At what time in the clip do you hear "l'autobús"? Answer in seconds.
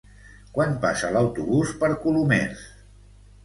1.17-1.77